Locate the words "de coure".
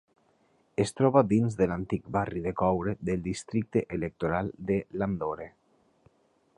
2.47-2.97